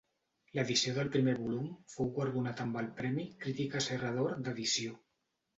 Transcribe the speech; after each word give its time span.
L'edició 0.59 0.93
del 0.95 1.11
primer 1.15 1.35
volum 1.41 1.67
fou 1.95 2.09
guardonat 2.17 2.63
amb 2.65 2.81
el 2.83 2.89
premi 3.03 3.29
Crítica 3.45 3.85
Serra 3.91 4.11
d'Or 4.17 4.35
d'edició. 4.49 4.99